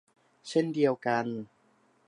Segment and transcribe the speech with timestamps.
[0.47, 1.25] เช่นเดียวกัน